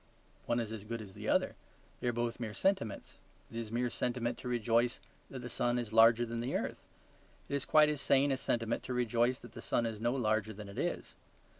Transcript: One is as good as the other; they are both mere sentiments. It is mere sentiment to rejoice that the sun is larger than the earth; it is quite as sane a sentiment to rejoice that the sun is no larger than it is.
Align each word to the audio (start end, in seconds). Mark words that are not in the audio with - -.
One 0.47 0.59
is 0.59 0.71
as 0.71 0.83
good 0.83 0.99
as 0.99 1.13
the 1.13 1.29
other; 1.29 1.53
they 1.99 2.07
are 2.07 2.11
both 2.11 2.39
mere 2.39 2.55
sentiments. 2.55 3.19
It 3.51 3.57
is 3.57 3.71
mere 3.71 3.91
sentiment 3.91 4.39
to 4.39 4.47
rejoice 4.47 4.99
that 5.29 5.43
the 5.43 5.47
sun 5.47 5.77
is 5.77 5.93
larger 5.93 6.25
than 6.25 6.39
the 6.39 6.55
earth; 6.55 6.83
it 7.47 7.53
is 7.53 7.65
quite 7.65 7.87
as 7.87 8.01
sane 8.01 8.31
a 8.31 8.37
sentiment 8.37 8.81
to 8.85 8.95
rejoice 8.95 9.37
that 9.41 9.51
the 9.51 9.61
sun 9.61 9.85
is 9.85 10.01
no 10.01 10.13
larger 10.15 10.53
than 10.53 10.69
it 10.69 10.79
is. 10.79 11.13